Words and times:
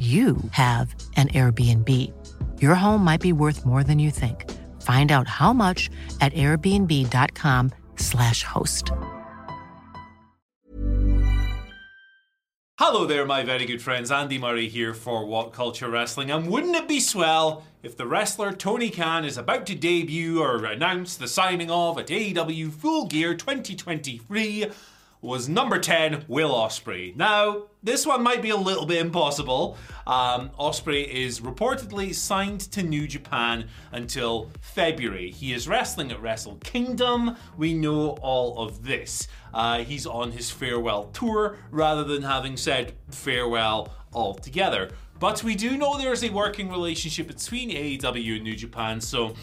you 0.00 0.38
have 0.52 0.94
an 1.16 1.28
Airbnb. 1.28 1.88
Your 2.62 2.74
home 2.74 3.04
might 3.04 3.20
be 3.20 3.34
worth 3.34 3.66
more 3.66 3.84
than 3.84 3.98
you 3.98 4.10
think. 4.10 4.50
Find 4.80 5.12
out 5.12 5.28
how 5.28 5.52
much 5.52 5.90
at 6.22 6.32
airbnb.com/slash 6.32 8.44
host. 8.44 8.90
Hello 12.78 13.04
there, 13.04 13.26
my 13.26 13.42
very 13.42 13.66
good 13.66 13.82
friends. 13.82 14.10
Andy 14.10 14.38
Murray 14.38 14.66
here 14.66 14.94
for 14.94 15.26
What 15.26 15.52
Culture 15.52 15.90
Wrestling. 15.90 16.30
And 16.30 16.50
wouldn't 16.50 16.76
it 16.76 16.88
be 16.88 16.98
swell 16.98 17.64
if 17.82 17.94
the 17.94 18.06
wrestler 18.06 18.54
Tony 18.54 18.88
Khan 18.88 19.26
is 19.26 19.36
about 19.36 19.66
to 19.66 19.74
debut 19.74 20.42
or 20.42 20.64
announce 20.64 21.14
the 21.14 21.28
signing 21.28 21.70
of 21.70 21.98
at 21.98 22.06
AEW 22.06 22.72
Full 22.72 23.04
Gear 23.04 23.34
2023? 23.34 24.70
Was 25.22 25.50
number 25.50 25.78
10, 25.78 26.24
Will 26.28 26.50
Ospreay. 26.50 27.14
Now, 27.14 27.64
this 27.82 28.06
one 28.06 28.22
might 28.22 28.40
be 28.40 28.48
a 28.48 28.56
little 28.56 28.86
bit 28.86 29.00
impossible. 29.00 29.76
Um, 30.06 30.50
Ospreay 30.58 31.06
is 31.06 31.40
reportedly 31.40 32.14
signed 32.14 32.60
to 32.72 32.82
New 32.82 33.06
Japan 33.06 33.68
until 33.92 34.50
February. 34.62 35.30
He 35.30 35.52
is 35.52 35.68
wrestling 35.68 36.10
at 36.10 36.22
Wrestle 36.22 36.56
Kingdom. 36.64 37.36
We 37.58 37.74
know 37.74 38.10
all 38.22 38.62
of 38.62 38.84
this. 38.84 39.28
Uh, 39.52 39.84
he's 39.84 40.06
on 40.06 40.32
his 40.32 40.50
farewell 40.50 41.04
tour 41.12 41.58
rather 41.70 42.04
than 42.04 42.22
having 42.22 42.56
said 42.56 42.94
farewell 43.10 43.92
altogether. 44.14 44.90
But 45.18 45.44
we 45.44 45.54
do 45.54 45.76
know 45.76 45.98
there's 45.98 46.24
a 46.24 46.30
working 46.30 46.70
relationship 46.70 47.26
between 47.26 47.68
AEW 47.68 48.36
and 48.36 48.44
New 48.44 48.56
Japan, 48.56 49.02
so 49.02 49.34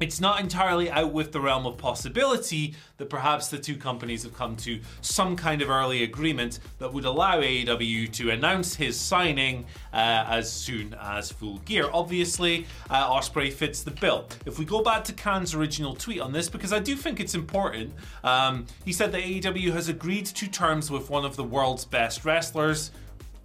it's 0.00 0.20
not 0.20 0.40
entirely 0.40 0.90
out 0.90 1.12
with 1.12 1.32
the 1.32 1.40
realm 1.40 1.66
of 1.66 1.78
possibility 1.78 2.74
that 2.98 3.08
perhaps 3.08 3.48
the 3.48 3.58
two 3.58 3.76
companies 3.76 4.22
have 4.22 4.34
come 4.34 4.56
to 4.56 4.80
some 5.00 5.36
kind 5.36 5.62
of 5.62 5.70
early 5.70 6.02
agreement 6.02 6.58
that 6.78 6.92
would 6.92 7.04
allow 7.04 7.40
AEW 7.40 8.12
to 8.12 8.30
announce 8.30 8.74
his 8.74 8.98
signing 8.98 9.64
uh, 9.92 10.24
as 10.28 10.50
soon 10.52 10.94
as 11.00 11.32
full 11.32 11.58
gear. 11.58 11.88
Obviously, 11.92 12.66
uh, 12.90 13.10
Ospreay 13.10 13.52
fits 13.52 13.82
the 13.82 13.90
bill. 13.90 14.26
If 14.44 14.58
we 14.58 14.64
go 14.64 14.82
back 14.82 15.04
to 15.04 15.12
Khan's 15.12 15.54
original 15.54 15.94
tweet 15.94 16.20
on 16.20 16.32
this, 16.32 16.48
because 16.48 16.72
I 16.72 16.78
do 16.78 16.94
think 16.94 17.20
it's 17.20 17.34
important, 17.34 17.92
um, 18.24 18.66
he 18.84 18.92
said 18.92 19.12
that 19.12 19.22
AEW 19.22 19.72
has 19.72 19.88
agreed 19.88 20.26
to 20.26 20.48
terms 20.48 20.90
with 20.90 21.08
one 21.08 21.24
of 21.24 21.36
the 21.36 21.44
world's 21.44 21.84
best 21.84 22.24
wrestlers, 22.24 22.90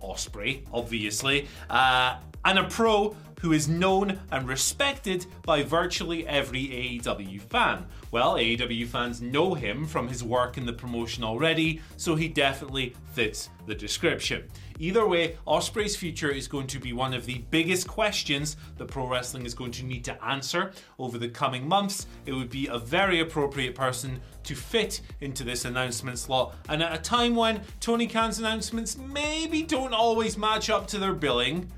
Ospreay, 0.02 0.64
obviously, 0.74 1.48
uh, 1.70 2.18
and 2.44 2.60
a 2.60 2.64
pro 2.66 3.16
who 3.42 3.54
is 3.54 3.68
known 3.68 4.20
and 4.32 4.48
respected 4.48 5.26
by 5.44 5.64
virtually 5.64 6.26
every 6.28 6.68
AEW 6.68 7.42
fan. 7.42 7.86
Well, 8.12 8.36
AEW 8.36 8.88
fans 8.88 9.22
know 9.22 9.56
him 9.56 9.86
from 9.86 10.08
his 10.08 10.24
work 10.24 10.58
in 10.58 10.66
the 10.66 10.74
promotion 10.74 11.24
already, 11.24 11.82
so 11.98 12.16
he 12.16 12.28
definitely 12.28 12.96
fits 13.14 13.50
the 13.66 13.76
description. 13.76 14.48
Either 14.80 15.08
way, 15.08 15.38
Ospreay's 15.48 15.96
future 15.96 16.30
is 16.30 16.48
going 16.48 16.68
to 16.68 16.80
be 16.80 16.94
one 16.94 17.14
of 17.14 17.26
the 17.26 17.44
biggest 17.52 17.88
questions 17.88 18.58
that 18.78 18.88
pro 18.88 19.08
wrestling 19.08 19.46
is 19.46 19.54
going 19.54 19.72
to 19.72 19.86
need 19.86 20.04
to 20.06 20.24
answer 20.24 20.72
over 20.98 21.18
the 21.18 21.30
coming 21.30 21.68
months. 21.68 22.08
It 22.26 22.34
would 22.34 22.50
be 22.50 22.68
a 22.68 22.78
very 22.78 23.20
appropriate 23.20 23.76
person 23.76 24.22
to 24.44 24.56
fit 24.56 25.02
into 25.20 25.44
this 25.44 25.66
announcement 25.66 26.18
slot, 26.18 26.56
and 26.70 26.82
at 26.82 26.94
a 26.94 27.02
time 27.02 27.36
when 27.36 27.62
Tony 27.80 28.08
Khan's 28.08 28.40
announcements 28.40 28.98
maybe 28.98 29.64
don't 29.64 29.94
always 29.94 30.38
match 30.38 30.70
up 30.70 30.88
to 30.88 30.98
their 30.98 31.14
billing 31.14 31.72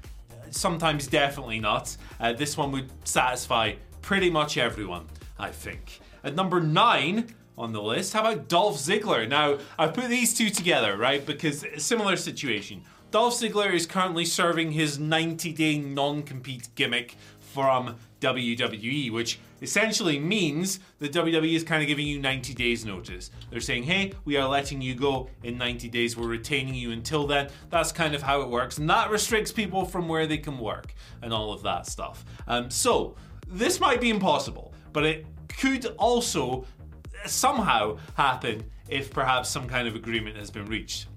sometimes 0.54 1.08
definitely 1.08 1.60
not. 1.60 1.96
Uh, 2.20 2.34
this 2.34 2.58
one 2.58 2.72
would 2.72 2.90
satisfy 3.08 3.74
pretty 4.02 4.30
much 4.30 4.58
everyone, 4.58 5.08
I 5.38 5.50
think. 5.50 6.00
At 6.24 6.36
number 6.36 6.62
nine 6.62 7.34
on 7.58 7.74
the 7.74 7.82
list, 7.82 8.14
how 8.14 8.22
about 8.22 8.48
Dolph 8.48 8.78
Ziggler? 8.78 9.28
Now, 9.28 9.60
I've 9.78 9.94
put 9.94 10.10
these 10.10 10.34
two 10.34 10.50
together, 10.50 10.98
right, 10.98 11.26
because 11.26 11.66
similar 11.78 12.16
situation. 12.16 12.84
Dolph 13.12 13.36
Ziggler 13.36 13.72
is 13.72 13.86
currently 13.86 14.26
serving 14.26 14.72
his 14.72 14.98
90 14.98 15.54
day 15.54 15.78
non 15.78 16.24
compete 16.24 16.70
gimmick 16.76 17.16
from 17.54 17.96
WWE, 18.20 19.12
which 19.12 19.40
essentially 19.62 20.18
means 20.18 20.80
that 21.00 21.14
WWE 21.14 21.54
is 21.54 21.64
kind 21.64 21.84
of 21.84 21.88
giving 21.88 22.08
you 22.08 22.20
90 22.20 22.54
days 22.54 22.84
notice. 22.84 23.30
They're 23.52 23.62
saying, 23.62 23.84
hey, 23.84 24.14
we 24.26 24.38
are 24.38 24.48
letting 24.48 24.82
you 24.82 24.96
go 24.96 25.30
in 25.44 25.58
90 25.58 25.88
days, 25.90 26.18
we're 26.18 26.28
retaining 26.28 26.74
you 26.74 26.92
until 26.92 27.28
then. 27.28 27.50
That's 27.70 27.92
kind 27.92 28.16
of 28.16 28.24
how 28.24 28.42
it 28.42 28.50
works, 28.50 28.80
and 28.80 28.90
that 28.90 29.12
restricts 29.12 29.52
people 29.52 29.86
from 29.86 30.08
where 30.08 30.26
they 30.26 30.38
can 30.38 30.58
work 30.58 30.96
and 31.22 31.32
all 31.32 31.54
of 31.54 31.62
that 31.64 31.86
stuff. 31.86 32.26
Um, 32.48 32.70
so, 32.70 33.16
this 33.48 33.80
might 33.80 34.02
be 34.02 34.10
impossible, 34.10 34.74
but 34.92 35.06
it 35.06 35.28
could 35.48 35.86
also 35.98 36.66
somehow 37.26 37.98
happen 38.16 38.64
if 38.90 39.12
perhaps 39.12 39.50
some 39.50 39.68
kind 39.68 39.88
of 39.88 39.96
agreement 39.96 40.38
has 40.38 40.50
been 40.50 40.66
reached. 40.66 41.08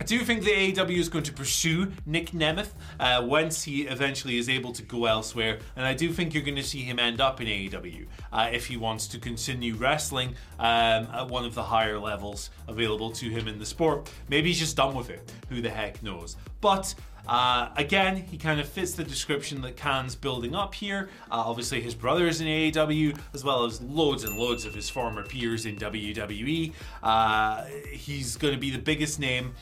I 0.00 0.04
do 0.04 0.20
think 0.20 0.42
the 0.42 0.50
AEW 0.50 0.98
is 0.98 1.08
going 1.08 1.24
to 1.24 1.32
pursue 1.32 1.92
Nick 2.04 2.32
Nemeth 2.32 2.72
uh, 2.98 3.22
once 3.24 3.62
he 3.62 3.82
eventually 3.82 4.38
is 4.38 4.48
able 4.48 4.72
to 4.72 4.82
go 4.82 5.06
elsewhere, 5.06 5.60
and 5.76 5.86
I 5.86 5.94
do 5.94 6.12
think 6.12 6.34
you're 6.34 6.42
going 6.42 6.56
to 6.56 6.64
see 6.64 6.82
him 6.82 6.98
end 6.98 7.20
up 7.20 7.40
in 7.40 7.46
AEW 7.46 8.06
uh, 8.32 8.50
if 8.52 8.66
he 8.66 8.76
wants 8.76 9.06
to 9.08 9.18
continue 9.18 9.74
wrestling 9.74 10.34
um, 10.58 11.06
at 11.12 11.28
one 11.28 11.44
of 11.44 11.54
the 11.54 11.62
higher 11.62 11.98
levels 11.98 12.50
available 12.66 13.10
to 13.12 13.30
him 13.30 13.46
in 13.46 13.58
the 13.58 13.66
sport. 13.66 14.10
Maybe 14.28 14.48
he's 14.48 14.58
just 14.58 14.76
done 14.76 14.94
with 14.94 15.10
it. 15.10 15.32
Who 15.48 15.60
the 15.60 15.70
heck 15.70 16.02
knows? 16.02 16.36
But 16.60 16.94
uh, 17.26 17.70
again, 17.76 18.16
he 18.16 18.36
kind 18.36 18.60
of 18.60 18.68
fits 18.68 18.92
the 18.92 19.04
description 19.04 19.62
that 19.62 19.76
Khan's 19.76 20.14
building 20.14 20.54
up 20.54 20.74
here. 20.74 21.08
Uh, 21.30 21.42
obviously, 21.46 21.80
his 21.80 21.94
brother 21.94 22.26
is 22.26 22.40
in 22.40 22.46
AEW, 22.46 23.18
as 23.32 23.44
well 23.44 23.64
as 23.64 23.80
loads 23.80 24.24
and 24.24 24.36
loads 24.36 24.64
of 24.64 24.74
his 24.74 24.90
former 24.90 25.22
peers 25.22 25.66
in 25.66 25.76
WWE. 25.76 26.72
Uh, 27.02 27.64
he's 27.90 28.36
going 28.36 28.54
to 28.54 28.60
be 28.60 28.70
the 28.70 28.78
biggest 28.78 29.18
name 29.18 29.54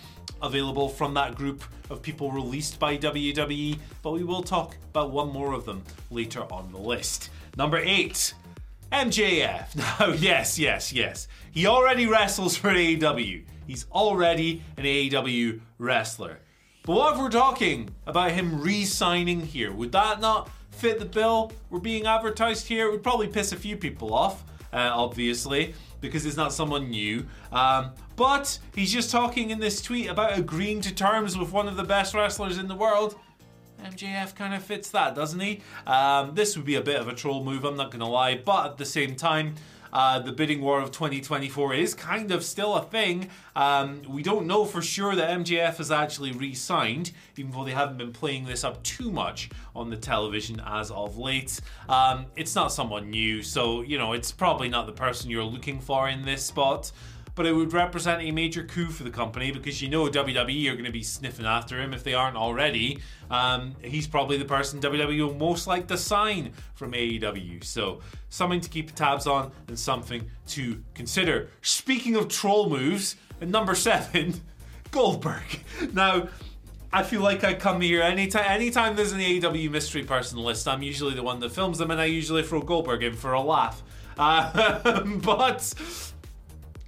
available 0.42 0.88
from 0.88 1.14
that 1.14 1.34
group 1.34 1.62
of 1.88 2.02
people 2.02 2.32
released 2.32 2.78
by 2.78 2.96
WWE, 2.96 3.78
but 4.02 4.10
we 4.12 4.24
will 4.24 4.42
talk 4.42 4.76
about 4.90 5.10
one 5.10 5.28
more 5.32 5.52
of 5.52 5.64
them 5.64 5.82
later 6.10 6.42
on 6.52 6.72
the 6.72 6.78
list. 6.78 7.30
Number 7.56 7.78
eight, 7.78 8.34
MJF. 8.90 9.76
Now, 9.76 10.12
yes, 10.18 10.58
yes, 10.58 10.92
yes. 10.92 11.28
He 11.52 11.66
already 11.66 12.06
wrestles 12.06 12.56
for 12.56 12.70
AEW. 12.70 13.44
He's 13.66 13.86
already 13.92 14.62
an 14.76 14.84
AEW 14.84 15.60
wrestler. 15.78 16.38
But 16.84 16.96
what 16.96 17.14
if 17.14 17.20
we're 17.20 17.30
talking 17.30 17.94
about 18.06 18.32
him 18.32 18.60
re 18.60 18.84
signing 18.84 19.40
here? 19.40 19.72
Would 19.72 19.92
that 19.92 20.20
not 20.20 20.50
fit 20.70 20.98
the 20.98 21.04
bill 21.04 21.52
we're 21.70 21.78
being 21.78 22.06
advertised 22.06 22.66
here? 22.66 22.88
It 22.88 22.90
would 22.90 23.04
probably 23.04 23.28
piss 23.28 23.52
a 23.52 23.56
few 23.56 23.76
people 23.76 24.12
off, 24.12 24.42
uh, 24.72 24.90
obviously 24.92 25.74
because 26.00 26.26
it's 26.26 26.36
not 26.36 26.52
someone 26.52 26.90
new. 26.90 27.24
Um, 27.52 27.92
but 28.16 28.58
he's 28.74 28.92
just 28.92 29.10
talking 29.10 29.50
in 29.50 29.60
this 29.60 29.80
tweet 29.80 30.08
about 30.08 30.36
agreeing 30.36 30.80
to 30.82 30.94
terms 30.94 31.38
with 31.38 31.52
one 31.52 31.68
of 31.68 31.76
the 31.76 31.84
best 31.84 32.12
wrestlers 32.12 32.58
in 32.58 32.68
the 32.68 32.74
world. 32.74 33.16
MJF 33.82 34.34
kind 34.34 34.52
of 34.54 34.62
fits 34.62 34.90
that, 34.90 35.14
doesn't 35.14 35.40
he? 35.40 35.60
Um, 35.86 36.34
this 36.34 36.56
would 36.56 36.66
be 36.66 36.74
a 36.74 36.82
bit 36.82 37.00
of 37.00 37.08
a 37.08 37.14
troll 37.14 37.42
move, 37.42 37.64
I'm 37.64 37.76
not 37.76 37.90
going 37.90 38.00
to 38.00 38.06
lie, 38.06 38.36
but 38.36 38.66
at 38.66 38.78
the 38.78 38.84
same 38.84 39.16
time, 39.16 39.54
uh, 39.92 40.18
the 40.18 40.32
bidding 40.32 40.60
war 40.60 40.80
of 40.80 40.90
2024 40.90 41.74
is 41.74 41.94
kind 41.94 42.30
of 42.32 42.42
still 42.44 42.74
a 42.74 42.82
thing. 42.82 43.28
Um, 43.54 44.02
we 44.08 44.22
don't 44.22 44.46
know 44.46 44.64
for 44.64 44.80
sure 44.80 45.14
that 45.14 45.30
MJF 45.30 45.76
has 45.76 45.90
actually 45.90 46.32
re 46.32 46.54
signed, 46.54 47.12
even 47.36 47.52
though 47.52 47.64
they 47.64 47.72
haven't 47.72 47.98
been 47.98 48.12
playing 48.12 48.44
this 48.44 48.64
up 48.64 48.82
too 48.82 49.10
much 49.10 49.50
on 49.74 49.90
the 49.90 49.96
television 49.96 50.60
as 50.66 50.90
of 50.90 51.18
late. 51.18 51.60
Um, 51.88 52.26
it's 52.36 52.54
not 52.54 52.72
someone 52.72 53.10
new, 53.10 53.42
so, 53.42 53.82
you 53.82 53.98
know, 53.98 54.12
it's 54.12 54.32
probably 54.32 54.68
not 54.68 54.86
the 54.86 54.92
person 54.92 55.30
you're 55.30 55.44
looking 55.44 55.80
for 55.80 56.08
in 56.08 56.22
this 56.22 56.44
spot. 56.44 56.92
But 57.34 57.46
it 57.46 57.52
would 57.52 57.72
represent 57.72 58.22
a 58.22 58.30
major 58.30 58.62
coup 58.64 58.90
for 58.90 59.04
the 59.04 59.10
company 59.10 59.50
because 59.50 59.80
you 59.80 59.88
know 59.88 60.06
WWE 60.06 60.68
are 60.70 60.74
going 60.74 60.84
to 60.84 60.92
be 60.92 61.02
sniffing 61.02 61.46
after 61.46 61.80
him 61.80 61.94
if 61.94 62.04
they 62.04 62.14
aren't 62.14 62.36
already. 62.36 62.98
Um, 63.30 63.74
he's 63.82 64.06
probably 64.06 64.36
the 64.36 64.44
person 64.44 64.80
WWE 64.80 65.26
will 65.26 65.34
most 65.34 65.66
like 65.66 65.86
to 65.88 65.96
sign 65.96 66.52
from 66.74 66.92
AEW. 66.92 67.64
So, 67.64 68.00
something 68.28 68.60
to 68.60 68.68
keep 68.68 68.94
tabs 68.94 69.26
on 69.26 69.52
and 69.68 69.78
something 69.78 70.30
to 70.48 70.82
consider. 70.94 71.48
Speaking 71.62 72.16
of 72.16 72.28
troll 72.28 72.68
moves, 72.68 73.16
at 73.40 73.48
number 73.48 73.74
seven, 73.74 74.40
Goldberg. 74.90 75.62
Now, 75.92 76.28
I 76.92 77.02
feel 77.02 77.22
like 77.22 77.42
I 77.42 77.54
come 77.54 77.80
here 77.80 78.02
anytime 78.02 78.44
anytime 78.46 78.94
there's 78.94 79.12
an 79.12 79.20
AEW 79.20 79.70
mystery 79.70 80.04
person 80.04 80.38
list, 80.38 80.68
I'm 80.68 80.82
usually 80.82 81.14
the 81.14 81.22
one 81.22 81.40
that 81.40 81.50
films 81.50 81.78
them 81.78 81.90
and 81.90 82.00
I 82.00 82.04
usually 82.04 82.42
throw 82.42 82.60
Goldberg 82.60 83.02
in 83.02 83.14
for 83.14 83.32
a 83.32 83.40
laugh. 83.40 83.82
Uh, 84.18 85.00
but 85.22 86.11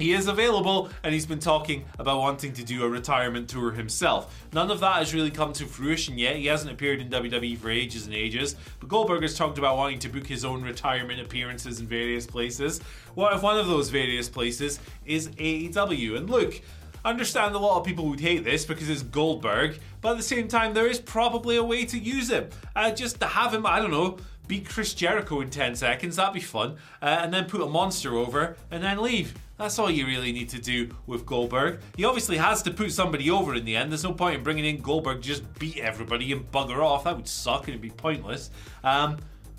he 0.04 0.12
is 0.12 0.28
available 0.28 0.90
and 1.02 1.14
he's 1.14 1.24
been 1.24 1.38
talking 1.38 1.82
about 1.98 2.18
wanting 2.18 2.52
to 2.52 2.62
do 2.62 2.84
a 2.84 2.88
retirement 2.88 3.48
tour 3.48 3.72
himself. 3.72 4.46
None 4.52 4.70
of 4.70 4.80
that 4.80 4.96
has 4.96 5.14
really 5.14 5.30
come 5.30 5.54
to 5.54 5.64
fruition 5.64 6.18
yet. 6.18 6.36
He 6.36 6.44
hasn't 6.44 6.70
appeared 6.70 7.00
in 7.00 7.08
WWE 7.08 7.56
for 7.56 7.70
ages 7.70 8.04
and 8.04 8.14
ages, 8.14 8.54
but 8.80 8.90
Goldberg 8.90 9.22
has 9.22 9.34
talked 9.34 9.56
about 9.56 9.78
wanting 9.78 9.98
to 10.00 10.10
book 10.10 10.26
his 10.26 10.44
own 10.44 10.62
retirement 10.62 11.22
appearances 11.22 11.80
in 11.80 11.86
various 11.86 12.26
places. 12.26 12.80
What 13.14 13.32
if 13.32 13.42
one 13.42 13.58
of 13.58 13.66
those 13.66 13.88
various 13.88 14.28
places 14.28 14.78
is 15.06 15.28
AEW? 15.28 16.18
And 16.18 16.28
look, 16.28 16.60
I 17.02 17.08
understand 17.08 17.54
a 17.54 17.58
lot 17.58 17.78
of 17.78 17.86
people 17.86 18.06
would 18.10 18.20
hate 18.20 18.44
this 18.44 18.66
because 18.66 18.90
it's 18.90 19.02
Goldberg, 19.02 19.78
but 20.02 20.10
at 20.10 20.16
the 20.18 20.22
same 20.22 20.48
time, 20.48 20.74
there 20.74 20.86
is 20.86 21.00
probably 21.00 21.56
a 21.56 21.64
way 21.64 21.86
to 21.86 21.98
use 21.98 22.28
him. 22.28 22.50
Uh, 22.76 22.90
just 22.90 23.20
to 23.20 23.26
have 23.26 23.54
him, 23.54 23.64
I 23.64 23.78
don't 23.78 23.90
know, 23.90 24.18
beat 24.48 24.68
Chris 24.68 24.92
Jericho 24.92 25.40
in 25.40 25.48
10 25.48 25.76
seconds, 25.76 26.16
that'd 26.16 26.34
be 26.34 26.40
fun, 26.40 26.76
uh, 27.00 27.20
and 27.22 27.32
then 27.32 27.46
put 27.46 27.62
a 27.62 27.66
monster 27.66 28.14
over 28.14 28.58
and 28.70 28.84
then 28.84 29.00
leave. 29.00 29.32
That's 29.56 29.78
all 29.78 29.90
you 29.90 30.06
really 30.06 30.32
need 30.32 30.48
to 30.50 30.60
do 30.60 30.94
with 31.06 31.24
Goldberg. 31.24 31.80
He 31.96 32.04
obviously 32.04 32.36
has 32.38 32.62
to 32.62 32.72
put 32.72 32.90
somebody 32.92 33.30
over 33.30 33.54
in 33.54 33.64
the 33.64 33.76
end. 33.76 33.92
There's 33.92 34.02
no 34.02 34.12
point 34.12 34.36
in 34.36 34.42
bringing 34.42 34.64
in 34.64 34.80
Goldberg 34.80 35.22
just 35.22 35.58
beat 35.58 35.78
everybody 35.78 36.32
and 36.32 36.50
bugger 36.50 36.82
off. 36.82 37.04
That 37.04 37.16
would 37.16 37.28
suck 37.28 37.62
and 37.62 37.70
it'd 37.70 37.80
be 37.80 37.90
pointless. 37.90 38.50
Um, 38.82 39.18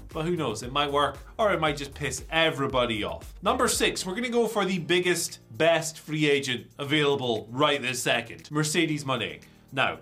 but 0.09 0.25
who 0.25 0.35
knows? 0.35 0.63
It 0.63 0.71
might 0.71 0.91
work 0.91 1.17
or 1.37 1.53
it 1.53 1.59
might 1.59 1.77
just 1.77 1.93
piss 1.93 2.23
everybody 2.29 3.03
off. 3.03 3.33
Number 3.41 3.67
six, 3.67 4.05
we're 4.05 4.13
going 4.13 4.23
to 4.23 4.29
go 4.29 4.47
for 4.47 4.65
the 4.65 4.79
biggest, 4.79 5.39
best 5.57 5.99
free 5.99 6.29
agent 6.29 6.67
available 6.77 7.47
right 7.49 7.81
this 7.81 8.01
second 8.01 8.49
Mercedes 8.51 9.05
Mone. 9.05 9.39
Now, 9.71 9.99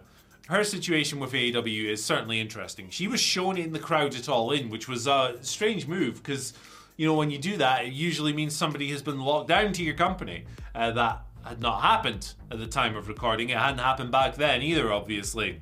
her 0.50 0.64
situation 0.64 1.20
with 1.20 1.32
AEW 1.32 1.86
is 1.86 2.04
certainly 2.04 2.40
interesting. 2.40 2.90
She 2.90 3.08
was 3.08 3.20
shown 3.20 3.58
in 3.58 3.74
the 3.74 3.80
crowd 3.80 4.14
at 4.16 4.28
All 4.28 4.52
In, 4.52 4.70
which 4.70 4.88
was 4.88 5.08
a 5.08 5.38
strange 5.42 5.88
move 5.88 6.22
because, 6.22 6.54
you 6.98 7.08
know, 7.08 7.16
when 7.16 7.32
you 7.32 7.38
do 7.38 7.58
that, 7.58 7.86
it 7.86 7.94
usually 7.94 8.34
means 8.34 8.56
somebody 8.56 8.90
has 8.90 9.02
been 9.02 9.20
locked 9.20 9.48
down 9.48 9.74
to 9.74 9.84
your 9.84 9.96
company. 9.96 10.46
Uh, 10.76 10.92
that 10.92 11.24
had 11.44 11.62
not 11.62 11.82
happened 11.82 12.34
at 12.52 12.60
the 12.60 12.68
time 12.68 12.96
of 12.96 13.08
recording. 13.08 13.50
It 13.50 13.58
hadn't 13.58 13.80
happened 13.80 14.12
back 14.12 14.36
then 14.36 14.62
either, 14.62 14.92
obviously. 14.92 15.60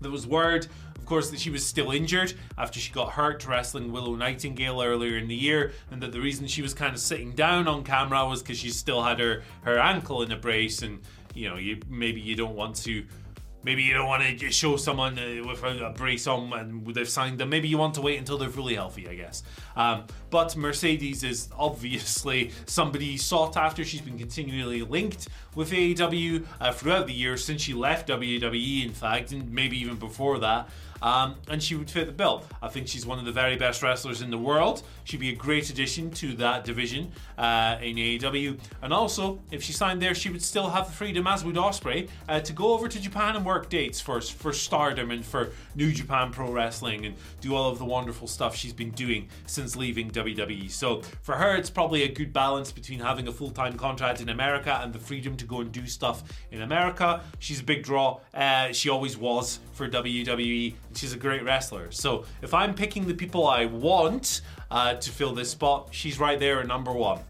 There 0.00 0.10
was 0.10 0.26
word 0.26 0.68
of 1.08 1.10
course, 1.10 1.30
that 1.30 1.40
she 1.40 1.48
was 1.48 1.64
still 1.64 1.90
injured 1.90 2.34
after 2.58 2.78
she 2.78 2.92
got 2.92 3.12
hurt 3.12 3.46
wrestling 3.46 3.92
Willow 3.92 4.14
Nightingale 4.14 4.82
earlier 4.82 5.16
in 5.16 5.26
the 5.26 5.34
year, 5.34 5.72
and 5.90 6.02
that 6.02 6.12
the 6.12 6.20
reason 6.20 6.46
she 6.46 6.60
was 6.60 6.74
kind 6.74 6.92
of 6.92 7.00
sitting 7.00 7.32
down 7.32 7.66
on 7.66 7.82
camera 7.82 8.26
was 8.28 8.42
because 8.42 8.58
she 8.58 8.68
still 8.68 9.02
had 9.02 9.18
her 9.18 9.42
her 9.62 9.78
ankle 9.78 10.20
in 10.20 10.30
a 10.32 10.36
brace, 10.36 10.82
and 10.82 11.00
you 11.34 11.48
know, 11.48 11.56
you 11.56 11.80
maybe 11.88 12.20
you 12.20 12.36
don't 12.36 12.54
want 12.54 12.76
to 12.84 13.06
Maybe 13.64 13.82
you 13.82 13.92
don't 13.92 14.06
want 14.06 14.38
to 14.38 14.50
show 14.50 14.76
someone 14.76 15.18
uh, 15.18 15.46
with 15.46 15.62
a, 15.64 15.92
brace 15.96 16.26
on 16.26 16.52
and 16.52 16.86
they've 16.94 17.08
signed 17.08 17.38
them. 17.38 17.50
Maybe 17.50 17.68
you 17.68 17.76
want 17.76 17.94
to 17.94 18.00
wait 18.00 18.18
until 18.18 18.38
they're 18.38 18.48
fully 18.48 18.74
healthy, 18.74 19.08
I 19.08 19.14
guess. 19.14 19.42
Um, 19.74 20.04
but 20.30 20.56
Mercedes 20.56 21.24
is 21.24 21.48
obviously 21.56 22.52
somebody 22.66 23.16
sought 23.16 23.56
after. 23.56 23.84
She's 23.84 24.00
been 24.00 24.18
continually 24.18 24.82
linked 24.82 25.28
with 25.54 25.72
AEW 25.72 26.46
uh, 26.60 26.72
throughout 26.72 27.06
the 27.06 27.12
years 27.12 27.44
since 27.44 27.62
she 27.62 27.74
left 27.74 28.08
WWE, 28.08 28.84
in 28.84 28.92
fact, 28.92 29.32
and 29.32 29.50
maybe 29.52 29.78
even 29.78 29.96
before 29.96 30.38
that. 30.38 30.68
Um, 31.02 31.36
and 31.48 31.62
she 31.62 31.74
would 31.74 31.90
fit 31.90 32.06
the 32.06 32.12
bill. 32.12 32.44
I 32.62 32.68
think 32.68 32.88
she's 32.88 33.06
one 33.06 33.18
of 33.18 33.24
the 33.24 33.32
very 33.32 33.56
best 33.56 33.82
wrestlers 33.82 34.22
in 34.22 34.30
the 34.30 34.38
world. 34.38 34.82
She'd 35.04 35.20
be 35.20 35.30
a 35.30 35.34
great 35.34 35.70
addition 35.70 36.10
to 36.12 36.34
that 36.36 36.64
division 36.64 37.12
uh, 37.36 37.78
in 37.80 37.96
AEW. 37.96 38.58
And 38.82 38.92
also, 38.92 39.40
if 39.50 39.62
she 39.62 39.72
signed 39.72 40.02
there, 40.02 40.14
she 40.14 40.30
would 40.30 40.42
still 40.42 40.70
have 40.70 40.86
the 40.86 40.92
freedom, 40.92 41.26
as 41.26 41.44
would 41.44 41.56
Ospreay, 41.56 42.08
uh, 42.28 42.40
to 42.40 42.52
go 42.52 42.72
over 42.72 42.88
to 42.88 43.00
Japan 43.00 43.36
and 43.36 43.44
work 43.44 43.68
dates 43.68 44.00
for 44.00 44.20
for 44.20 44.52
Stardom 44.52 45.10
and 45.10 45.24
for 45.24 45.50
New 45.74 45.92
Japan 45.92 46.32
Pro 46.32 46.50
Wrestling 46.50 47.06
and 47.06 47.14
do 47.40 47.54
all 47.54 47.70
of 47.70 47.78
the 47.78 47.84
wonderful 47.84 48.26
stuff 48.26 48.56
she's 48.56 48.72
been 48.72 48.90
doing 48.90 49.28
since 49.46 49.76
leaving 49.76 50.10
WWE. 50.10 50.70
So 50.70 51.02
for 51.22 51.34
her, 51.36 51.54
it's 51.56 51.70
probably 51.70 52.02
a 52.02 52.08
good 52.08 52.32
balance 52.32 52.72
between 52.72 53.00
having 53.00 53.28
a 53.28 53.32
full 53.32 53.50
time 53.50 53.76
contract 53.76 54.20
in 54.20 54.28
America 54.28 54.78
and 54.82 54.92
the 54.92 54.98
freedom 54.98 55.36
to 55.36 55.44
go 55.44 55.60
and 55.60 55.72
do 55.72 55.86
stuff 55.86 56.22
in 56.50 56.62
America. 56.62 57.22
She's 57.38 57.60
a 57.60 57.64
big 57.64 57.82
draw. 57.82 58.20
Uh, 58.34 58.72
she 58.72 58.88
always 58.88 59.16
was 59.16 59.60
for 59.72 59.88
WWE. 59.88 60.74
She's 60.94 61.12
a 61.12 61.18
great 61.18 61.44
wrestler. 61.44 61.90
So 61.90 62.24
if 62.42 62.52
I'm 62.54 62.74
picking 62.74 63.06
the 63.06 63.14
people 63.14 63.46
I 63.46 63.66
want, 63.66 64.42
uh, 64.70 64.94
to 64.94 65.10
fill 65.10 65.34
this 65.34 65.50
spot. 65.50 65.88
She's 65.92 66.18
right 66.18 66.38
there 66.38 66.60
at 66.60 66.66
number 66.66 66.92
one. 66.92 67.20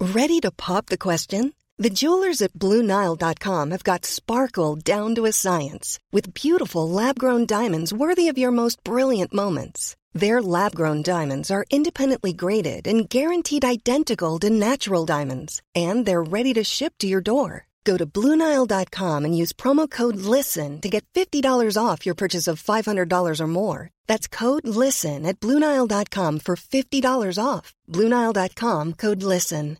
Ready 0.00 0.40
to 0.40 0.50
pop 0.50 0.86
the 0.86 0.98
question? 0.98 1.54
The 1.78 1.90
jewelers 1.90 2.40
at 2.40 2.52
BlueNile.com 2.52 3.70
have 3.72 3.82
got 3.82 4.04
sparkle 4.04 4.76
down 4.76 5.14
to 5.16 5.24
a 5.24 5.32
science 5.32 5.98
with 6.12 6.34
beautiful 6.34 6.88
lab 6.88 7.18
grown 7.18 7.46
diamonds 7.46 7.92
worthy 7.92 8.28
of 8.28 8.38
your 8.38 8.52
most 8.52 8.82
brilliant 8.84 9.34
moments. 9.34 9.96
Their 10.12 10.40
lab 10.40 10.76
grown 10.76 11.02
diamonds 11.02 11.50
are 11.50 11.64
independently 11.70 12.32
graded 12.32 12.86
and 12.86 13.08
guaranteed 13.08 13.64
identical 13.64 14.38
to 14.38 14.50
natural 14.50 15.04
diamonds, 15.04 15.60
and 15.74 16.06
they're 16.06 16.22
ready 16.22 16.52
to 16.54 16.62
ship 16.62 16.92
to 16.98 17.08
your 17.08 17.20
door. 17.20 17.66
Go 17.84 17.96
to 17.96 18.06
Bluenile.com 18.06 19.24
and 19.24 19.36
use 19.36 19.52
promo 19.52 19.90
code 19.90 20.16
LISTEN 20.16 20.80
to 20.80 20.88
get 20.88 21.04
$50 21.14 21.76
off 21.76 22.06
your 22.06 22.14
purchase 22.14 22.48
of 22.48 22.62
$500 22.62 23.40
or 23.40 23.46
more. 23.46 23.90
That's 24.06 24.26
code 24.26 24.66
LISTEN 24.66 25.26
at 25.26 25.38
Bluenile.com 25.40 26.38
for 26.38 26.56
$50 26.56 27.38
off. 27.42 27.74
Bluenile.com 27.90 28.92
code 28.94 29.22
LISTEN. 29.22 29.78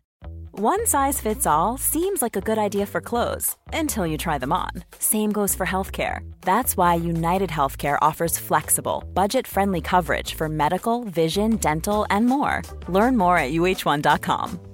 One 0.56 0.86
size 0.86 1.20
fits 1.20 1.46
all 1.46 1.78
seems 1.78 2.22
like 2.22 2.36
a 2.36 2.40
good 2.40 2.58
idea 2.58 2.86
for 2.86 3.00
clothes 3.00 3.56
until 3.72 4.06
you 4.06 4.16
try 4.16 4.38
them 4.38 4.52
on. 4.52 4.70
Same 5.00 5.32
goes 5.32 5.54
for 5.54 5.66
healthcare. 5.66 6.20
That's 6.42 6.76
why 6.76 6.94
United 6.94 7.50
Healthcare 7.50 7.98
offers 8.00 8.38
flexible, 8.38 9.02
budget 9.14 9.48
friendly 9.48 9.80
coverage 9.80 10.34
for 10.34 10.48
medical, 10.48 11.02
vision, 11.04 11.56
dental, 11.56 12.06
and 12.08 12.26
more. 12.26 12.62
Learn 12.88 13.16
more 13.16 13.36
at 13.36 13.50
Uh1.com. 13.50 14.73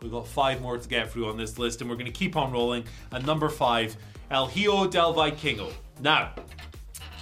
We've 0.00 0.10
got 0.10 0.26
five 0.26 0.60
more 0.60 0.78
to 0.78 0.88
get 0.88 1.10
through 1.10 1.28
on 1.28 1.36
this 1.36 1.58
list, 1.58 1.80
and 1.80 1.90
we're 1.90 1.96
going 1.96 2.06
to 2.06 2.12
keep 2.12 2.36
on 2.36 2.52
rolling. 2.52 2.84
And 3.10 3.26
number 3.26 3.48
five, 3.48 3.96
El 4.30 4.46
Hijo 4.46 4.86
del 4.86 5.14
Vikingo. 5.14 5.72
Now, 6.00 6.32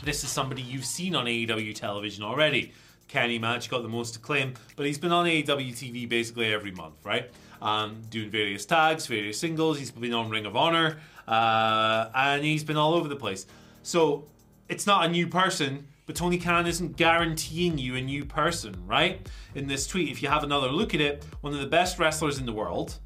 this 0.04 0.24
is 0.24 0.30
somebody 0.30 0.62
you've 0.62 0.84
seen 0.84 1.14
on 1.14 1.26
AEW 1.26 1.74
television 1.74 2.24
already. 2.24 2.72
Kenny 3.08 3.38
match 3.38 3.70
got 3.70 3.82
the 3.82 3.88
most 3.88 4.16
acclaim, 4.16 4.54
but 4.74 4.84
he's 4.84 4.98
been 4.98 5.12
on 5.12 5.26
AEW 5.26 5.72
TV 5.72 6.08
basically 6.08 6.52
every 6.52 6.72
month, 6.72 6.94
right? 7.04 7.30
Um, 7.62 8.02
doing 8.10 8.30
various 8.30 8.66
tags, 8.66 9.06
various 9.06 9.38
singles. 9.38 9.78
He's 9.78 9.90
been 9.90 10.12
on 10.12 10.28
Ring 10.28 10.44
of 10.44 10.56
Honor, 10.56 10.98
uh, 11.26 12.08
and 12.14 12.44
he's 12.44 12.64
been 12.64 12.76
all 12.76 12.94
over 12.94 13.08
the 13.08 13.16
place. 13.16 13.46
So 13.82 14.26
it's 14.68 14.86
not 14.86 15.06
a 15.06 15.08
new 15.08 15.28
person 15.28 15.86
but 16.06 16.16
Tony 16.16 16.38
Khan 16.38 16.66
isn't 16.66 16.96
guaranteeing 16.96 17.78
you 17.78 17.96
a 17.96 18.00
new 18.00 18.24
person, 18.24 18.74
right? 18.86 19.28
In 19.54 19.66
this 19.66 19.86
tweet, 19.86 20.08
if 20.08 20.22
you 20.22 20.28
have 20.28 20.44
another 20.44 20.68
look 20.68 20.94
at 20.94 21.00
it, 21.00 21.24
one 21.40 21.52
of 21.52 21.60
the 21.60 21.66
best 21.66 21.98
wrestlers 21.98 22.38
in 22.38 22.46
the 22.46 22.52
world. 22.52 22.98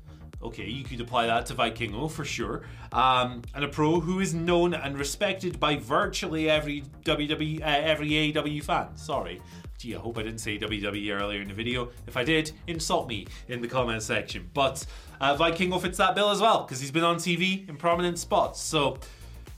Okay, 0.43 0.67
you 0.67 0.85
could 0.85 1.01
apply 1.01 1.27
that 1.27 1.45
to 1.47 1.55
Vikingo 1.55 2.11
for 2.11 2.25
sure. 2.25 2.63
Um, 2.93 3.43
and 3.55 3.63
a 3.65 3.69
pro 3.69 4.01
who 4.01 4.21
is 4.21 4.33
known 4.33 4.73
and 4.73 4.99
respected 4.99 5.61
by 5.61 5.77
virtually 5.77 6.49
every 6.49 6.83
WWE, 7.05 7.61
uh, 7.61 7.65
every 7.65 8.11
AEW 8.11 8.63
fan. 8.63 8.97
Sorry, 8.97 9.43
Gee, 9.81 9.97
I 9.97 9.99
hope 9.99 10.19
I 10.19 10.23
didn't 10.23 10.41
say 10.41 10.59
WWE 10.59 11.19
earlier 11.19 11.41
in 11.41 11.49
the 11.49 11.55
video. 11.55 11.89
If 12.07 12.19
I 12.19 12.23
did, 12.23 12.53
insult 12.67 13.09
me 13.09 13.27
in 13.49 13.63
the 13.63 13.69
comment 13.69 14.03
section. 14.03 14.51
But 14.53 14.85
uh, 15.23 15.35
Vikingo 15.39 15.81
fits 15.81 15.97
that 15.97 16.15
bill 16.15 16.29
as 16.29 16.39
well 16.39 16.65
because 16.65 16.81
he's 16.81 16.91
been 16.91 17.03
on 17.03 17.17
TV 17.17 17.67
in 17.67 17.77
prominent 17.77 18.19
spots. 18.19 18.61
So 18.61 18.99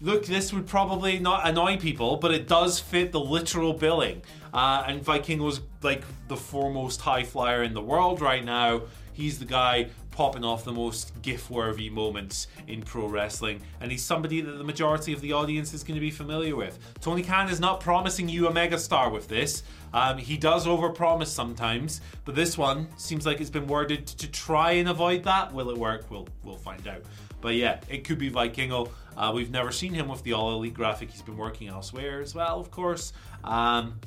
look, 0.03 0.27
this 0.27 0.53
would 0.53 0.67
probably 0.67 1.19
not 1.19 1.49
annoy 1.49 1.79
people, 1.79 2.17
but 2.17 2.33
it 2.33 2.49
does 2.49 2.81
fit 2.81 3.13
the 3.13 3.21
literal 3.21 3.73
billing. 3.73 4.23
Uh, 4.53 4.85
and 4.87 5.03
Vikingo's 5.03 5.61
like 5.81 6.03
the 6.29 6.37
foremost 6.37 7.01
high 7.01 7.23
flyer 7.23 7.63
in 7.63 7.73
the 7.73 7.81
world 7.81 8.21
right 8.21 8.45
now. 8.45 8.83
He's 9.13 9.39
the 9.39 9.45
guy 9.45 9.89
popping 10.13 10.45
off 10.45 10.65
the 10.65 10.73
most 10.73 11.21
gif 11.23 11.51
worthy 11.51 11.91
moments 11.91 12.47
in 12.69 12.83
pro 12.83 13.07
wrestling, 13.07 13.61
and 13.81 13.91
he's 13.91 14.05
somebody 14.05 14.41
that 14.41 14.53
the 14.53 14.65
majority 14.65 15.13
of 15.13 15.21
the 15.21 15.33
audience 15.33 15.75
is 15.75 15.83
going 15.83 15.95
to 15.95 16.01
be 16.01 16.11
familiar 16.11 16.55
with. 16.55 16.79
Tony 17.01 17.23
Khan 17.23 17.49
is 17.49 17.59
not 17.59 17.81
promising 17.81 18.29
you 18.29 18.47
a 18.47 18.53
megastar 18.53 19.11
with 19.11 19.29
this. 19.29 19.63
Um, 19.93 20.19
he 20.19 20.37
does 20.37 20.67
overpromise 20.67 21.27
sometimes, 21.27 22.01
but 22.25 22.35
this 22.35 22.57
one 22.57 22.89
seems 22.97 23.27
like 23.27 23.41
it's 23.41 23.51
been 23.51 23.67
worded 23.67 24.07
to 24.07 24.31
try 24.31 24.73
and 24.73 24.89
avoid 24.89 25.25
that. 25.25 25.53
Will 25.53 25.71
it 25.71 25.77
work? 25.77 26.11
We'll 26.11 26.29
we'll 26.45 26.57
find 26.57 26.87
out. 26.87 27.03
But 27.41 27.57
yeah, 27.57 27.81
it 27.89 28.05
could 28.05 28.19
be 28.19 28.31
Vikingo. 28.31 28.91
Uh, 29.17 29.33
we've 29.35 29.51
never 29.51 29.73
seen 29.73 29.93
him 29.93 30.09
with 30.09 30.23
the 30.23 30.33
All 30.33 30.53
Elite 30.53 30.75
graphic. 30.75 31.11
He's 31.11 31.23
been 31.23 31.37
working 31.37 31.69
elsewhere 31.69 32.23
as 32.23 32.35
well, 32.35 32.61
of 32.61 32.71
course. 32.71 33.13
Um, 33.45 33.99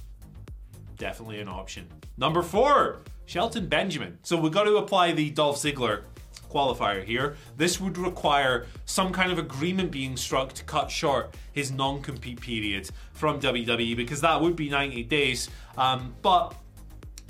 definitely 0.98 1.42
an 1.42 1.50
option. 1.50 1.88
Number 2.18 2.42
four, 2.42 3.02
Shelton 3.25 3.67
Benjamin. 3.67 4.17
So 4.24 4.38
we've 4.38 4.51
got 4.51 4.63
to 4.63 4.77
apply 4.77 5.12
the 5.12 5.29
Dolph 5.29 5.58
Ziggler 5.58 6.03
qualifier 6.50 7.03
here. 7.03 7.36
This 7.58 7.79
would 7.82 7.98
require 7.98 8.65
some 8.86 9.12
kind 9.12 9.32
of 9.32 9.38
agreement 9.38 9.91
being 9.91 10.15
struck 10.15 10.53
to 10.53 10.63
cut 10.63 10.89
short 10.89 11.36
his 11.51 11.72
non 11.72 12.01
compete 12.01 12.39
period 12.39 12.89
from 13.13 13.39
WWE 13.39 13.96
because 13.96 14.22
that 14.22 14.39
would 14.39 14.55
be 14.55 14.70
90 14.70 15.03
days. 15.03 15.50
Um, 15.77 16.15
but 16.22 16.55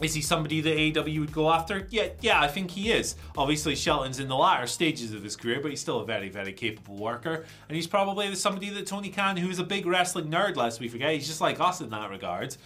is 0.01 0.13
he 0.13 0.21
somebody 0.21 0.59
that 0.59 0.75
AEW 0.77 1.19
would 1.21 1.31
go 1.31 1.49
after? 1.49 1.87
Yeah, 1.89 2.09
yeah, 2.19 2.41
I 2.41 2.49
think 2.49 2.69
he 2.69 2.91
is. 2.91 3.15
Obviously, 3.37 3.75
Shelton's 3.75 4.19
in 4.19 4.27
the 4.27 4.35
latter 4.35 4.67
stages 4.67 5.13
of 5.13 5.23
his 5.23 5.37
career, 5.37 5.61
but 5.61 5.71
he's 5.71 5.79
still 5.79 6.01
a 6.01 6.05
very, 6.05 6.27
very 6.27 6.51
capable 6.51 6.97
worker. 6.97 7.45
And 7.69 7.75
he's 7.75 7.87
probably 7.87 8.35
somebody 8.35 8.69
that 8.71 8.87
Tony 8.87 9.09
Khan, 9.09 9.37
who 9.37 9.49
is 9.49 9.59
a 9.59 9.63
big 9.63 9.85
wrestling 9.85 10.27
nerd, 10.27 10.57
lest 10.57 10.81
we 10.81 10.89
forget, 10.89 11.13
he's 11.13 11.27
just 11.27 11.39
like 11.39 11.61
us 11.61 11.79
in 11.79 11.89
that 11.91 12.09
regard. 12.09 12.57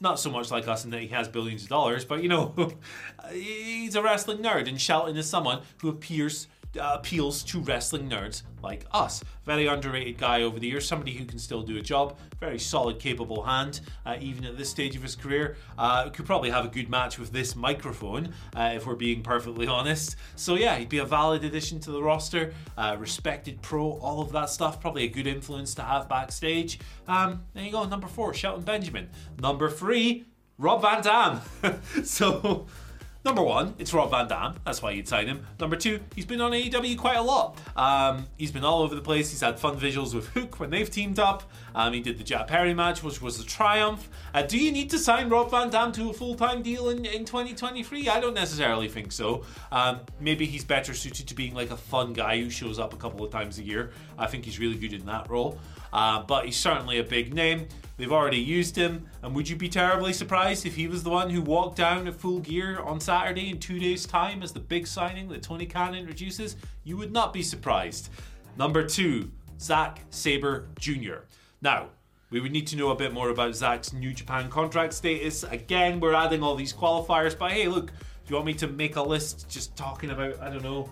Not 0.00 0.20
so 0.20 0.30
much 0.30 0.50
like 0.50 0.68
us 0.68 0.84
in 0.84 0.90
that 0.90 1.00
he 1.00 1.08
has 1.08 1.28
billions 1.28 1.64
of 1.64 1.68
dollars, 1.68 2.04
but 2.04 2.22
you 2.22 2.28
know, 2.28 2.54
he's 3.32 3.94
a 3.94 4.02
wrestling 4.02 4.38
nerd, 4.38 4.68
and 4.68 4.80
Shelton 4.80 5.16
is 5.16 5.28
someone 5.28 5.62
who 5.80 5.88
appears 5.88 6.46
uh, 6.78 6.92
appeals 6.94 7.42
to 7.44 7.60
wrestling 7.60 8.08
nerds 8.08 8.42
like 8.62 8.84
us. 8.92 9.22
Very 9.44 9.66
underrated 9.66 10.18
guy 10.18 10.42
over 10.42 10.58
the 10.58 10.66
years, 10.66 10.86
somebody 10.86 11.12
who 11.12 11.24
can 11.24 11.38
still 11.38 11.62
do 11.62 11.76
a 11.78 11.80
job, 11.80 12.18
very 12.40 12.58
solid, 12.58 12.98
capable 12.98 13.42
hand, 13.42 13.80
uh, 14.04 14.16
even 14.20 14.44
at 14.44 14.58
this 14.58 14.68
stage 14.68 14.96
of 14.96 15.02
his 15.02 15.14
career. 15.14 15.56
Uh, 15.76 16.08
could 16.10 16.26
probably 16.26 16.50
have 16.50 16.64
a 16.64 16.68
good 16.68 16.90
match 16.90 17.18
with 17.18 17.32
this 17.32 17.54
microphone, 17.54 18.32
uh, 18.56 18.72
if 18.74 18.86
we're 18.86 18.94
being 18.94 19.22
perfectly 19.22 19.66
honest. 19.78 20.16
So, 20.36 20.56
yeah, 20.56 20.76
he'd 20.76 20.88
be 20.88 20.98
a 20.98 21.04
valid 21.04 21.44
addition 21.44 21.80
to 21.80 21.90
the 21.90 22.02
roster, 22.02 22.52
uh, 22.76 22.96
respected 22.98 23.62
pro, 23.62 23.92
all 23.98 24.20
of 24.20 24.32
that 24.32 24.50
stuff. 24.50 24.80
Probably 24.80 25.04
a 25.04 25.08
good 25.08 25.26
influence 25.26 25.74
to 25.74 25.82
have 25.82 26.08
backstage. 26.08 26.80
Um, 27.06 27.44
there 27.54 27.64
you 27.64 27.72
go, 27.72 27.84
number 27.84 28.08
four, 28.08 28.34
Shelton 28.34 28.64
Benjamin. 28.64 29.08
Number 29.40 29.70
three, 29.70 30.26
Rob 30.58 30.82
Van 30.82 31.02
Dam. 31.02 31.40
so. 32.04 32.66
Number 33.24 33.42
one, 33.42 33.74
it's 33.78 33.92
Rob 33.92 34.10
Van 34.10 34.28
Dam. 34.28 34.54
That's 34.64 34.80
why 34.80 34.92
you'd 34.92 35.08
sign 35.08 35.26
him. 35.26 35.44
Number 35.58 35.74
two, 35.74 36.00
he's 36.14 36.24
been 36.24 36.40
on 36.40 36.52
AEW 36.52 36.96
quite 36.96 37.16
a 37.16 37.22
lot. 37.22 37.58
Um, 37.76 38.28
he's 38.36 38.52
been 38.52 38.64
all 38.64 38.82
over 38.82 38.94
the 38.94 39.00
place. 39.00 39.30
He's 39.30 39.40
had 39.40 39.58
fun 39.58 39.78
visuals 39.78 40.14
with 40.14 40.28
Hook 40.28 40.60
when 40.60 40.70
they've 40.70 40.88
teamed 40.88 41.18
up. 41.18 41.42
Um, 41.74 41.92
he 41.92 42.00
did 42.00 42.16
the 42.16 42.24
Jack 42.24 42.46
Perry 42.46 42.74
match, 42.74 43.02
which 43.02 43.20
was 43.20 43.40
a 43.40 43.44
triumph. 43.44 44.08
Uh, 44.32 44.42
do 44.42 44.56
you 44.56 44.70
need 44.70 44.88
to 44.90 44.98
sign 44.98 45.28
Rob 45.28 45.50
Van 45.50 45.68
Dam 45.68 45.90
to 45.92 46.10
a 46.10 46.12
full 46.12 46.36
time 46.36 46.62
deal 46.62 46.90
in, 46.90 47.04
in 47.04 47.24
2023? 47.24 48.08
I 48.08 48.20
don't 48.20 48.34
necessarily 48.34 48.88
think 48.88 49.10
so. 49.10 49.44
Um, 49.72 50.00
maybe 50.20 50.46
he's 50.46 50.64
better 50.64 50.94
suited 50.94 51.26
to 51.26 51.34
being 51.34 51.54
like 51.54 51.72
a 51.72 51.76
fun 51.76 52.12
guy 52.12 52.40
who 52.40 52.50
shows 52.50 52.78
up 52.78 52.94
a 52.94 52.96
couple 52.96 53.24
of 53.24 53.32
times 53.32 53.58
a 53.58 53.64
year. 53.64 53.90
I 54.16 54.28
think 54.28 54.44
he's 54.44 54.60
really 54.60 54.76
good 54.76 54.92
in 54.92 55.04
that 55.06 55.28
role. 55.28 55.58
Uh, 55.92 56.22
but 56.22 56.44
he's 56.44 56.56
certainly 56.56 56.98
a 56.98 57.04
big 57.04 57.34
name. 57.34 57.66
They've 57.96 58.12
already 58.12 58.38
used 58.38 58.76
him, 58.76 59.08
and 59.22 59.34
would 59.34 59.48
you 59.48 59.56
be 59.56 59.68
terribly 59.68 60.12
surprised 60.12 60.64
if 60.64 60.76
he 60.76 60.86
was 60.86 61.02
the 61.02 61.10
one 61.10 61.30
who 61.30 61.42
walked 61.42 61.76
down 61.76 62.06
at 62.06 62.14
full 62.14 62.38
gear 62.38 62.78
on 62.80 63.00
Saturday 63.00 63.50
in 63.50 63.58
two 63.58 63.80
days' 63.80 64.06
time 64.06 64.42
as 64.42 64.52
the 64.52 64.60
big 64.60 64.86
signing 64.86 65.28
that 65.30 65.42
Tony 65.42 65.66
Khan 65.66 65.96
introduces? 65.96 66.56
You 66.84 66.96
would 66.96 67.12
not 67.12 67.32
be 67.32 67.42
surprised. 67.42 68.10
Number 68.56 68.86
two, 68.86 69.32
Zack 69.60 70.00
Sabre 70.10 70.68
Jr. 70.78 71.24
Now, 71.60 71.88
we 72.30 72.40
would 72.40 72.52
need 72.52 72.66
to 72.68 72.76
know 72.76 72.90
a 72.90 72.94
bit 72.94 73.12
more 73.12 73.30
about 73.30 73.56
Zack's 73.56 73.92
New 73.92 74.12
Japan 74.12 74.48
contract 74.48 74.92
status. 74.92 75.42
Again, 75.42 75.98
we're 75.98 76.14
adding 76.14 76.42
all 76.42 76.54
these 76.54 76.72
qualifiers, 76.72 77.36
but 77.36 77.50
hey, 77.50 77.66
look, 77.66 77.86
do 77.86 77.94
you 78.28 78.34
want 78.36 78.46
me 78.46 78.54
to 78.54 78.68
make 78.68 78.96
a 78.96 79.02
list 79.02 79.48
just 79.48 79.74
talking 79.76 80.10
about, 80.10 80.38
I 80.40 80.50
don't 80.50 80.62
know, 80.62 80.90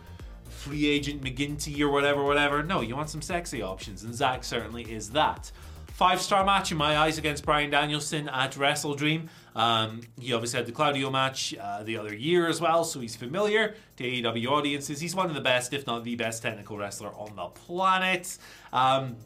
free 0.66 0.87
agent 0.88 1.23
McGinty 1.23 1.80
or 1.80 1.90
whatever, 1.90 2.25
whatever? 2.25 2.62
No, 2.62 2.80
you 2.80 2.96
want 2.96 3.08
some 3.08 3.23
sexy 3.23 3.62
options, 3.62 4.02
and 4.02 4.14
Zack 4.14 4.42
certainly 4.42 4.82
is 4.82 5.11
that. 5.11 5.52
Five 5.87 6.20
star 6.20 6.44
match 6.44 6.73
in 6.73 6.76
my 6.76 6.99
eyes 6.99 7.18
against 7.18 7.44
Bryan 7.44 7.70
Danielson 7.70 8.28
at 8.28 8.56
Wrestle 8.56 8.94
Dream. 8.94 9.30
Um, 9.54 10.02
he 10.20 10.32
obviously 10.35 10.58
had 10.58 10.66
the 10.66 10.73
Claudio 10.73 11.11
match 11.11 11.54
uh, 11.58 11.85
the 11.85 11.96
other 11.96 12.14
year 12.14 12.49
as 12.49 12.61
well, 12.61 12.85
so 12.85 13.00
he's 13.00 13.16
familiar 13.16 13.76
to 13.96 14.04
AEW 14.04 14.49
audiences. 14.49 15.00
He's 15.00 15.14
one 15.14 15.28
of 15.28 15.35
the 15.35 15.40
best, 15.40 15.73
if 15.73 15.87
not 15.87 16.04
the 16.04 16.16
best, 16.16 16.42
technical 16.42 16.76
wrestler 16.76 17.14
on 17.14 17.35
the 17.37 17.46
planet. 17.46 18.37
Um, 18.73 19.16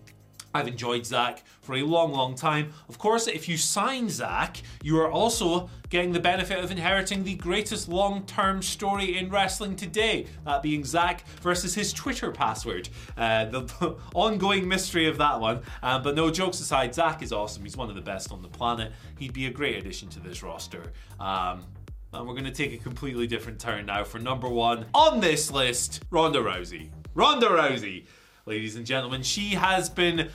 I've 0.54 0.68
enjoyed 0.68 1.06
Zack 1.06 1.44
for 1.60 1.76
a 1.76 1.82
long, 1.82 2.12
long 2.12 2.34
time. 2.34 2.72
Of 2.88 2.98
course, 2.98 3.26
if 3.26 3.48
you 3.48 3.56
sign 3.56 4.08
Zack, 4.08 4.62
you 4.82 4.98
are 4.98 5.10
also 5.10 5.70
getting 5.88 6.12
the 6.12 6.20
benefit 6.20 6.62
of 6.62 6.70
inheriting 6.70 7.24
the 7.24 7.34
greatest 7.34 7.88
long 7.88 8.24
term 8.26 8.62
story 8.62 9.18
in 9.18 9.30
wrestling 9.30 9.76
today. 9.76 10.26
That 10.44 10.62
being 10.62 10.84
Zack 10.84 11.26
versus 11.40 11.74
his 11.74 11.92
Twitter 11.92 12.32
password. 12.32 12.88
Uh, 13.16 13.44
the, 13.46 13.60
the, 13.60 13.96
ongoing 14.14 14.66
mystery 14.66 15.06
of 15.06 15.18
that 15.18 15.40
one. 15.40 15.62
Uh, 15.82 15.98
but 15.98 16.14
no 16.14 16.30
jokes 16.30 16.60
aside, 16.60 16.94
Zack 16.94 17.22
is 17.22 17.32
awesome. 17.32 17.62
He's 17.62 17.76
one 17.76 17.88
of 17.88 17.94
the 17.94 18.02
best 18.02 18.32
on 18.32 18.42
the 18.42 18.48
planet. 18.48 18.92
He'd 19.18 19.32
be 19.32 19.46
a 19.46 19.50
great 19.50 19.76
addition 19.76 20.08
to 20.10 20.20
this 20.20 20.42
roster. 20.42 20.92
Um, 21.18 21.64
and 22.12 22.26
we're 22.26 22.34
going 22.34 22.44
to 22.44 22.50
take 22.50 22.72
a 22.72 22.76
completely 22.76 23.28
different 23.28 23.60
turn 23.60 23.86
now 23.86 24.02
for 24.02 24.18
number 24.18 24.48
one 24.48 24.86
on 24.94 25.20
this 25.20 25.50
list 25.50 26.04
Ronda 26.10 26.40
Rousey. 26.40 26.90
Ronda 27.14 27.46
Rousey 27.46 28.06
ladies 28.50 28.74
and 28.74 28.84
gentlemen. 28.84 29.22
She 29.22 29.50
has 29.50 29.88
been 29.88 30.28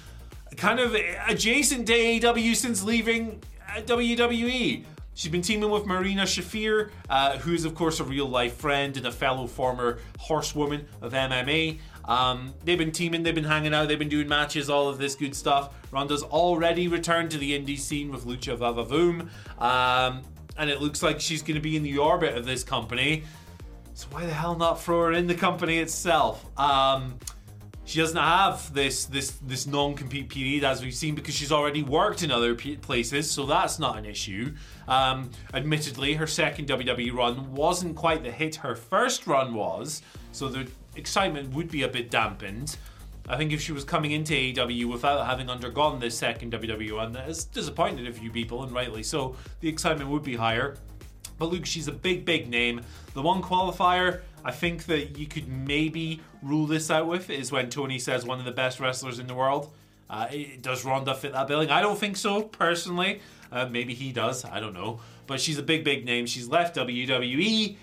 kind 0.56 0.80
of 0.80 0.96
adjacent 1.28 1.86
to 1.88 1.94
AEW 1.94 2.56
since 2.56 2.82
leaving 2.82 3.42
uh, 3.68 3.82
WWE. 3.82 4.86
She's 5.16 5.32
been 5.32 5.42
teaming 5.42 5.70
with 5.70 5.86
Marina 5.86 6.22
Shafir, 6.22 6.92
uh, 7.10 7.38
who 7.40 7.52
is, 7.54 7.66
of 7.66 7.76
course, 7.76 8.00
a 8.00 8.06
real 8.06 8.26
life 8.26 8.56
friend 8.56 8.96
and 8.96 9.06
a 9.06 9.12
fellow 9.12 9.48
former 9.48 10.00
horsewoman 10.18 10.88
of 11.02 11.12
MMA. 11.12 11.80
Um, 12.06 12.54
they've 12.64 12.78
been 12.78 12.94
teaming, 12.94 13.22
they've 13.24 13.36
been 13.36 13.44
hanging 13.44 13.74
out, 13.74 13.90
they've 13.90 14.00
been 14.00 14.08
doing 14.08 14.30
matches, 14.30 14.70
all 14.70 14.88
of 14.88 14.98
this 14.98 15.16
good 15.16 15.36
stuff. 15.36 15.74
Ronda's 15.92 16.24
already 16.24 16.88
returned 16.88 17.32
to 17.32 17.38
the 17.38 17.52
indie 17.52 17.78
scene 17.78 18.14
with 18.14 18.26
Lucha 18.26 18.58
Vavavoom, 18.58 19.28
um, 19.62 20.22
and 20.58 20.70
it 20.70 20.82
looks 20.82 21.04
like 21.04 21.20
she's 21.20 21.42
going 21.42 21.56
to 21.56 21.62
be 21.62 21.76
in 21.76 21.84
the 21.84 21.98
orbit 21.98 22.38
of 22.38 22.46
this 22.46 22.64
company. 22.64 23.26
So 23.94 24.08
why 24.12 24.26
the 24.26 24.34
hell 24.34 24.56
not 24.56 24.82
throw 24.82 25.04
her 25.04 25.12
in 25.12 25.28
the 25.28 25.36
company 25.36 25.80
itself? 25.80 26.46
Um, 26.58 27.20
she 27.86 28.00
doesn't 28.00 28.18
have 28.18 28.74
this 28.74 29.06
this 29.06 29.32
this 29.46 29.68
non-compete 29.68 30.30
period 30.30 30.64
as 30.64 30.84
we've 30.84 30.94
seen 30.94 31.16
because 31.16 31.36
she's 31.36 31.52
already 31.52 31.84
worked 31.84 32.24
in 32.24 32.32
other 32.32 32.56
places, 32.56 33.30
so 33.30 33.46
that's 33.46 33.80
not 33.80 33.98
an 33.98 34.06
issue. 34.06 34.54
Um, 34.88 35.30
admittedly, 35.54 36.14
her 36.14 36.28
second 36.28 36.68
WWE 36.68 37.14
run 37.14 37.54
wasn't 37.54 37.96
quite 37.96 38.24
the 38.24 38.32
hit 38.32 38.56
her 38.58 38.76
first 38.76 39.28
run 39.28 39.54
was, 39.54 40.02
so 40.32 40.50
the 40.50 40.68
excitement 40.96 41.54
would 41.54 41.70
be 41.70 41.84
a 41.84 41.88
bit 41.88 42.10
dampened. 42.10 42.76
I 43.28 43.38
think 43.38 43.52
if 43.52 43.62
she 43.62 43.72
was 43.72 43.84
coming 43.84 44.12
into 44.12 44.34
AEW 44.34 44.92
without 44.92 45.26
having 45.26 45.50
undergone 45.50 46.00
this 46.00 46.18
second 46.18 46.54
WWE 46.54 46.92
run, 46.94 47.12
that 47.14 47.26
has 47.26 47.44
disappointed 47.46 48.08
a 48.08 48.14
few 48.14 48.30
people, 48.30 48.64
and 48.64 48.72
rightly 48.72 49.02
so. 49.02 49.36
The 49.62 49.70
excitement 49.70 50.10
would 50.10 50.24
be 50.24 50.36
higher. 50.36 50.78
But 51.38 51.52
look, 51.52 51.66
she's 51.66 51.88
a 51.88 51.92
big, 51.92 52.26
big 52.26 52.50
name. 52.50 52.82
The 53.14 53.22
one 53.22 53.42
qualifier 53.42 54.22
I 54.46 54.52
think 54.52 54.86
that 54.86 55.18
you 55.18 55.26
could 55.26 55.48
maybe 55.48 56.22
rule 56.44 56.68
this 56.68 56.92
out 56.92 57.08
with 57.08 57.32
is 57.32 57.52
when 57.52 57.72
Tony 57.72 57.98
says 57.98 58.26
one 58.26 58.38
of 58.38 58.46
the 58.46 58.52
best 58.52 58.80
wrestlers 58.80 59.18
in 59.18 59.26
the 59.26 59.34
world. 59.34 59.72
Uh, 60.08 60.28
does 60.62 60.86
Ronda 60.86 61.16
fit 61.16 61.34
that 61.34 61.48
billing? 61.48 61.72
I 61.72 61.82
don't 61.82 61.98
think 61.98 62.16
so, 62.16 62.44
personally. 62.44 63.22
Uh, 63.52 63.66
maybe 63.66 63.96
he 63.96 64.12
does. 64.12 64.46
I 64.46 64.60
don't 64.60 64.76
know. 64.76 65.00
But 65.26 65.42
she's 65.42 65.58
a 65.58 65.64
big, 65.64 65.84
big 65.84 66.06
name. 66.06 66.28
She's 66.28 66.48
left 66.48 66.76
WWE. 66.76 67.76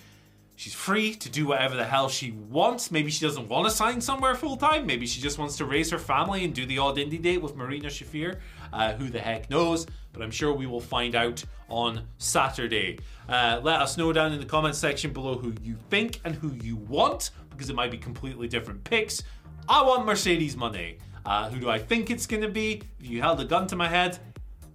She's 0.55 0.75
free 0.75 1.15
to 1.17 1.29
do 1.29 1.47
whatever 1.47 1.75
the 1.75 1.85
hell 1.85 2.09
she 2.09 2.31
wants. 2.31 2.93
Maybe 2.93 3.11
she 3.11 3.25
doesn't 3.25 3.49
want 3.49 3.69
to 3.69 3.75
sign 3.75 4.01
somewhere 4.01 4.37
full 4.37 4.57
time. 4.57 4.87
Maybe 4.87 5.07
she 5.07 5.21
just 5.21 5.39
wants 5.39 5.57
to 5.57 5.65
raise 5.65 5.91
her 5.91 5.99
family 5.99 6.45
and 6.45 6.55
do 6.55 6.65
the 6.65 6.79
odd 6.79 6.99
indie 6.99 7.21
date 7.21 7.43
with 7.43 7.57
Marina 7.57 7.89
Shafir. 7.89 8.39
Uh, 8.73 8.95
who 8.95 9.09
the 9.09 9.21
heck 9.21 9.51
knows? 9.51 9.87
But 10.13 10.23
I'm 10.23 10.31
sure 10.31 10.53
we 10.53 10.67
will 10.67 10.81
find 10.81 11.15
out 11.15 11.45
on 11.69 12.07
Saturday. 12.19 12.99
Uh, 13.29 13.61
let 13.63 13.81
us 13.81 13.97
know 13.97 14.13
down 14.13 14.33
in 14.33 14.41
the 14.41 14.47
comments 14.47 14.79
section 14.79 15.13
below 15.13 15.37
who 15.37 15.55
you 15.63 15.77
think 15.91 16.21
and 16.25 16.35
who 16.35 16.53
you 16.63 16.77
want, 16.77 17.31
because 17.51 17.71
it 17.71 17.77
might 17.77 17.91
be 17.91 17.99
completely 17.99 18.49
different 18.49 18.85
picks. 18.85 19.23
I 19.69 19.83
want 19.83 20.07
Mercedes 20.07 20.57
Mone. 20.57 20.97
Uh, 21.25 21.49
who 21.49 21.61
do 21.61 21.71
I 21.71 21.79
think 21.79 22.11
it's 22.11 22.27
going 22.27 22.43
to 22.43 22.49
be? 22.49 22.83
If 22.99 23.09
you 23.09 23.21
held 23.21 23.41
a 23.41 23.45
gun 23.45 23.67
to 23.69 23.77
my 23.77 23.89
head, 23.89 24.19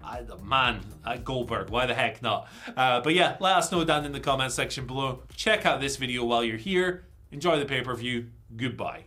I, 0.03 0.21
man, 0.41 0.79
uh, 1.03 1.17
Goldberg, 1.17 1.69
why 1.69 1.85
the 1.85 1.93
heck 1.93 2.21
not? 2.21 2.47
Uh, 2.75 3.01
but 3.01 3.13
yeah, 3.13 3.35
let 3.41 3.57
us 3.57 3.71
know 3.71 3.83
down 3.83 4.05
in 4.05 4.13
the 4.13 4.21
comments 4.21 4.55
section 4.55 4.87
below. 4.87 5.23
Check 5.35 5.65
out 5.65 5.81
this 5.81 5.97
video 5.97 6.23
while 6.23 6.43
you're 6.43 6.55
here. 6.57 7.05
Enjoy 7.31 7.59
the 7.59 7.65
pay 7.65 7.81
per 7.81 7.93
view. 7.93 8.27
Goodbye. 8.55 9.06